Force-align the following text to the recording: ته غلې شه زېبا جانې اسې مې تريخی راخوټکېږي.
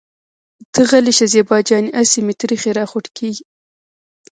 ته 0.73 0.81
غلې 0.89 1.11
شه 1.17 1.25
زېبا 1.33 1.57
جانې 1.67 1.89
اسې 2.01 2.19
مې 2.25 2.33
تريخی 2.41 2.71
راخوټکېږي. 2.79 3.45